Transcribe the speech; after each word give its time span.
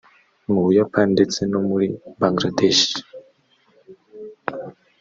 mu 0.51 0.59
Buyapani 0.65 1.11
ndetse 1.15 1.39
no 1.51 1.59
muri 1.67 1.87
Bangladesh 2.19 2.85